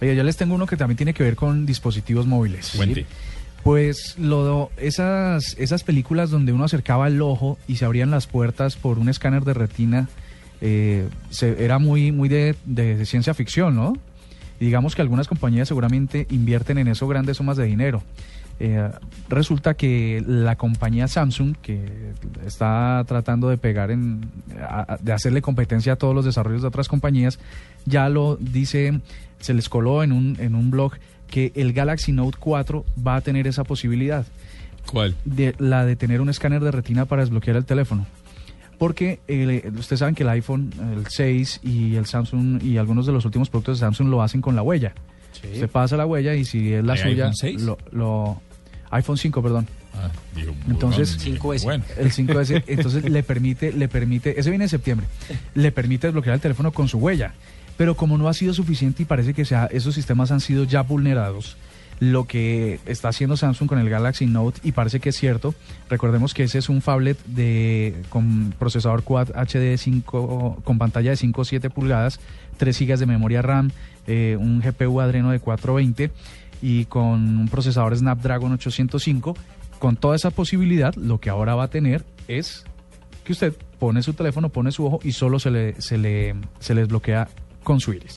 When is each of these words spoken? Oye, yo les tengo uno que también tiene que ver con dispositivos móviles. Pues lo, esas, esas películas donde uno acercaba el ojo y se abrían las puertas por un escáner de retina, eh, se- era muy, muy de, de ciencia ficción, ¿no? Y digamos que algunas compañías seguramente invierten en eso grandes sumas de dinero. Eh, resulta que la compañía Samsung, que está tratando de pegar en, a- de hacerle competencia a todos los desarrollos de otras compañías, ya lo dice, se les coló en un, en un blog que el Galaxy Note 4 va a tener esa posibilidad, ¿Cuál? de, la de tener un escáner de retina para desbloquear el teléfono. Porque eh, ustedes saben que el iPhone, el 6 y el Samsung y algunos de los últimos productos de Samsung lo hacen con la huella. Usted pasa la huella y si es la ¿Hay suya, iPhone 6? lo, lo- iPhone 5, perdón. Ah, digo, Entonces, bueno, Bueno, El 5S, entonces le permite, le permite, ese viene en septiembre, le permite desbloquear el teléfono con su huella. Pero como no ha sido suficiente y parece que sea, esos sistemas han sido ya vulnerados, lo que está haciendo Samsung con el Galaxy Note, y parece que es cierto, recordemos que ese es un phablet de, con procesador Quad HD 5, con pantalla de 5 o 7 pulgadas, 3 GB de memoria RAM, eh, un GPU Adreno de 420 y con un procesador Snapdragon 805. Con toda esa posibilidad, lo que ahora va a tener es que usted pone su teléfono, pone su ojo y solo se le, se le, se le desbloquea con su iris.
Oye, 0.00 0.16
yo 0.16 0.24
les 0.24 0.36
tengo 0.36 0.56
uno 0.56 0.66
que 0.66 0.76
también 0.76 0.96
tiene 0.96 1.14
que 1.14 1.22
ver 1.22 1.36
con 1.36 1.66
dispositivos 1.66 2.26
móviles. 2.26 2.74
Pues 3.62 4.16
lo, 4.18 4.70
esas, 4.76 5.54
esas 5.56 5.84
películas 5.84 6.30
donde 6.30 6.52
uno 6.52 6.64
acercaba 6.64 7.06
el 7.06 7.22
ojo 7.22 7.58
y 7.68 7.76
se 7.76 7.84
abrían 7.84 8.10
las 8.10 8.26
puertas 8.26 8.74
por 8.74 8.98
un 8.98 9.08
escáner 9.08 9.44
de 9.44 9.54
retina, 9.54 10.08
eh, 10.60 11.08
se- 11.30 11.64
era 11.64 11.78
muy, 11.78 12.10
muy 12.10 12.28
de, 12.28 12.56
de 12.66 13.06
ciencia 13.06 13.34
ficción, 13.34 13.76
¿no? 13.76 13.92
Y 14.58 14.64
digamos 14.66 14.96
que 14.96 15.02
algunas 15.02 15.28
compañías 15.28 15.68
seguramente 15.68 16.26
invierten 16.28 16.78
en 16.78 16.88
eso 16.88 17.06
grandes 17.06 17.36
sumas 17.36 17.56
de 17.56 17.64
dinero. 17.64 18.02
Eh, 18.60 18.88
resulta 19.28 19.74
que 19.74 20.22
la 20.26 20.56
compañía 20.56 21.08
Samsung, 21.08 21.56
que 21.60 22.12
está 22.46 23.02
tratando 23.06 23.48
de 23.48 23.58
pegar 23.58 23.90
en, 23.90 24.30
a- 24.60 24.96
de 25.00 25.12
hacerle 25.12 25.42
competencia 25.42 25.94
a 25.94 25.96
todos 25.96 26.14
los 26.14 26.24
desarrollos 26.24 26.62
de 26.62 26.68
otras 26.68 26.88
compañías, 26.88 27.38
ya 27.84 28.08
lo 28.08 28.36
dice, 28.36 29.00
se 29.40 29.54
les 29.54 29.68
coló 29.68 30.02
en 30.02 30.12
un, 30.12 30.36
en 30.38 30.54
un 30.54 30.70
blog 30.70 30.92
que 31.28 31.50
el 31.56 31.72
Galaxy 31.72 32.12
Note 32.12 32.36
4 32.38 32.84
va 33.04 33.16
a 33.16 33.20
tener 33.22 33.46
esa 33.48 33.64
posibilidad, 33.64 34.24
¿Cuál? 34.90 35.16
de, 35.24 35.54
la 35.58 35.84
de 35.84 35.96
tener 35.96 36.20
un 36.20 36.28
escáner 36.28 36.62
de 36.62 36.70
retina 36.70 37.06
para 37.06 37.22
desbloquear 37.22 37.56
el 37.56 37.64
teléfono. 37.64 38.06
Porque 38.78 39.20
eh, 39.28 39.70
ustedes 39.78 40.00
saben 40.00 40.14
que 40.14 40.22
el 40.24 40.28
iPhone, 40.28 40.70
el 40.94 41.06
6 41.08 41.60
y 41.62 41.94
el 41.96 42.06
Samsung 42.06 42.62
y 42.62 42.76
algunos 42.76 43.06
de 43.06 43.12
los 43.12 43.24
últimos 43.24 43.48
productos 43.48 43.78
de 43.78 43.86
Samsung 43.86 44.08
lo 44.08 44.22
hacen 44.22 44.40
con 44.40 44.54
la 44.56 44.62
huella. 44.62 44.92
Usted 45.42 45.68
pasa 45.68 45.96
la 45.96 46.06
huella 46.06 46.34
y 46.34 46.44
si 46.44 46.72
es 46.72 46.84
la 46.84 46.94
¿Hay 46.94 46.98
suya, 47.00 47.24
iPhone 47.26 47.34
6? 47.36 47.62
lo, 47.62 47.78
lo- 47.92 48.40
iPhone 48.90 49.16
5, 49.18 49.42
perdón. 49.42 49.66
Ah, 49.94 50.10
digo, 50.34 50.54
Entonces, 50.68 51.16
bueno, 51.40 51.62
Bueno, 51.64 51.84
El 51.96 52.10
5S, 52.10 52.64
entonces 52.66 53.04
le 53.08 53.22
permite, 53.22 53.72
le 53.72 53.86
permite, 53.88 54.38
ese 54.38 54.50
viene 54.50 54.64
en 54.64 54.68
septiembre, 54.68 55.06
le 55.54 55.70
permite 55.72 56.08
desbloquear 56.08 56.34
el 56.34 56.40
teléfono 56.40 56.72
con 56.72 56.88
su 56.88 56.98
huella. 56.98 57.32
Pero 57.76 57.96
como 57.96 58.16
no 58.18 58.28
ha 58.28 58.34
sido 58.34 58.54
suficiente 58.54 59.02
y 59.02 59.06
parece 59.06 59.34
que 59.34 59.44
sea, 59.44 59.66
esos 59.66 59.94
sistemas 59.94 60.30
han 60.30 60.40
sido 60.40 60.64
ya 60.64 60.82
vulnerados, 60.82 61.56
lo 62.00 62.26
que 62.26 62.80
está 62.86 63.08
haciendo 63.08 63.36
Samsung 63.36 63.68
con 63.68 63.78
el 63.78 63.88
Galaxy 63.88 64.26
Note, 64.26 64.60
y 64.62 64.72
parece 64.72 65.00
que 65.00 65.10
es 65.10 65.16
cierto, 65.16 65.54
recordemos 65.88 66.34
que 66.34 66.44
ese 66.44 66.58
es 66.58 66.68
un 66.68 66.82
phablet 66.82 67.18
de, 67.26 68.02
con 68.08 68.54
procesador 68.58 69.02
Quad 69.02 69.30
HD 69.30 69.76
5, 69.76 70.62
con 70.64 70.78
pantalla 70.78 71.10
de 71.10 71.16
5 71.16 71.40
o 71.40 71.44
7 71.44 71.70
pulgadas, 71.70 72.20
3 72.56 72.78
GB 72.78 72.98
de 72.98 73.06
memoria 73.06 73.42
RAM, 73.42 73.70
eh, 74.06 74.36
un 74.38 74.60
GPU 74.60 75.00
Adreno 75.00 75.30
de 75.30 75.40
420 75.40 76.10
y 76.62 76.84
con 76.86 77.38
un 77.38 77.48
procesador 77.48 77.96
Snapdragon 77.96 78.52
805. 78.52 79.36
Con 79.78 79.96
toda 79.96 80.16
esa 80.16 80.30
posibilidad, 80.30 80.94
lo 80.94 81.20
que 81.20 81.30
ahora 81.30 81.54
va 81.54 81.64
a 81.64 81.68
tener 81.68 82.04
es 82.26 82.64
que 83.24 83.32
usted 83.32 83.54
pone 83.78 84.02
su 84.02 84.14
teléfono, 84.14 84.48
pone 84.48 84.72
su 84.72 84.86
ojo 84.86 85.00
y 85.02 85.12
solo 85.12 85.38
se 85.38 85.50
le, 85.50 85.80
se 85.80 85.98
le, 85.98 86.34
se 86.60 86.74
le 86.74 86.82
desbloquea 86.82 87.28
con 87.62 87.80
su 87.80 87.92
iris. 87.92 88.12